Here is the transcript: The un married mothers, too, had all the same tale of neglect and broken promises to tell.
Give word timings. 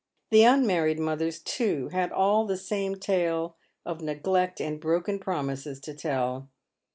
The 0.31 0.47
un 0.47 0.65
married 0.65 0.97
mothers, 0.97 1.37
too, 1.37 1.89
had 1.89 2.11
all 2.11 2.47
the 2.47 2.57
same 2.57 2.95
tale 2.99 3.57
of 3.85 4.01
neglect 4.01 4.59
and 4.59 4.79
broken 4.81 5.19
promises 5.19 5.79
to 5.81 5.93
tell. 5.93 6.49